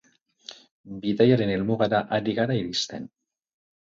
Bidaiaren 1.03 1.51
helmugara 1.55 1.99
ari 2.17 2.33
gara 2.39 2.57
iristen. 2.61 3.07